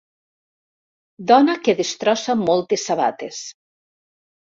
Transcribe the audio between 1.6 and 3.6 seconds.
que destrossa moltes sabates.